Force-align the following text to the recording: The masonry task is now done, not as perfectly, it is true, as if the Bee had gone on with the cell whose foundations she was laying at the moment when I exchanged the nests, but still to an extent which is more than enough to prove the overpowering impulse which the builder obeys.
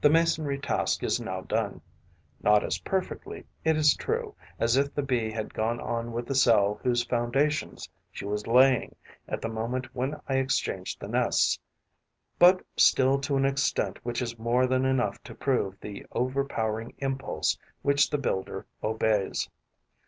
The 0.00 0.10
masonry 0.10 0.60
task 0.60 1.02
is 1.02 1.20
now 1.20 1.40
done, 1.40 1.80
not 2.40 2.62
as 2.62 2.78
perfectly, 2.78 3.44
it 3.64 3.76
is 3.76 3.96
true, 3.96 4.36
as 4.60 4.76
if 4.76 4.94
the 4.94 5.02
Bee 5.02 5.32
had 5.32 5.52
gone 5.52 5.80
on 5.80 6.12
with 6.12 6.24
the 6.28 6.36
cell 6.36 6.78
whose 6.84 7.02
foundations 7.04 7.88
she 8.12 8.24
was 8.24 8.46
laying 8.46 8.94
at 9.26 9.40
the 9.42 9.48
moment 9.48 9.92
when 9.92 10.20
I 10.28 10.36
exchanged 10.36 11.00
the 11.00 11.08
nests, 11.08 11.58
but 12.38 12.64
still 12.76 13.18
to 13.22 13.34
an 13.36 13.44
extent 13.44 13.98
which 14.04 14.22
is 14.22 14.38
more 14.38 14.68
than 14.68 14.84
enough 14.84 15.20
to 15.24 15.34
prove 15.34 15.74
the 15.80 16.06
overpowering 16.12 16.94
impulse 16.98 17.58
which 17.82 18.08
the 18.08 18.18
builder 18.18 18.66
obeys. 18.84 19.48